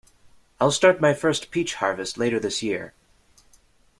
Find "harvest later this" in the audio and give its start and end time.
1.75-2.63